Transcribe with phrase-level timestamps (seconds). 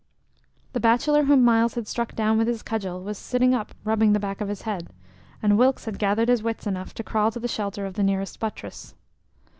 [0.73, 4.19] The bachelor whom Myles had struck down with his cudgel was sitting up rubbing the
[4.19, 4.89] back of his head,
[5.43, 8.39] and Wilkes had gathered his wits enough to crawl to the shelter of the nearest
[8.39, 8.95] buttress.